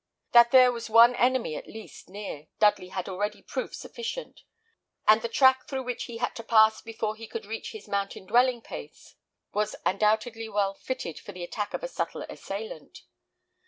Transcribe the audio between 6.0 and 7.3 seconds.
he had to pass before he